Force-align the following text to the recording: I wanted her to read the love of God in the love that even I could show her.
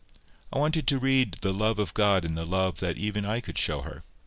I 0.51 0.57
wanted 0.57 0.89
her 0.89 0.97
to 0.97 1.05
read 1.05 1.33
the 1.41 1.53
love 1.53 1.77
of 1.77 1.93
God 1.93 2.25
in 2.25 2.33
the 2.33 2.43
love 2.43 2.79
that 2.79 2.97
even 2.97 3.23
I 3.23 3.39
could 3.39 3.59
show 3.59 3.81
her. 3.81 4.03